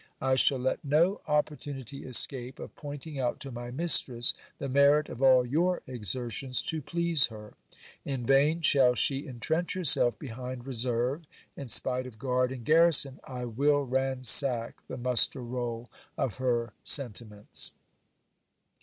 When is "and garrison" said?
12.51-13.19